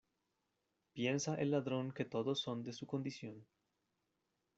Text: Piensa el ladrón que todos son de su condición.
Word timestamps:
Piensa 0.95 1.35
el 1.35 1.51
ladrón 1.51 1.91
que 1.91 2.05
todos 2.05 2.39
son 2.39 2.63
de 2.63 2.73
su 2.73 2.87
condición. 2.87 3.45